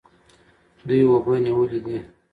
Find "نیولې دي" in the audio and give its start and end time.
1.45-1.97